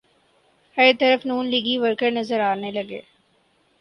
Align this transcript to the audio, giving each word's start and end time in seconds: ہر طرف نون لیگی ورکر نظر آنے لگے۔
ہر 0.77 0.91
طرف 0.99 1.25
نون 1.25 1.45
لیگی 1.49 1.77
ورکر 1.77 2.11
نظر 2.11 2.39
آنے 2.51 2.71
لگے۔ 2.71 3.01